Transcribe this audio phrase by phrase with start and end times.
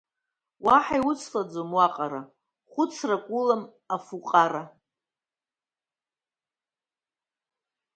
[0.65, 2.21] Уаҳа иуцлаӡом уаҟра,
[2.71, 3.63] хәыцрак улам,
[3.95, 4.63] афуҟра.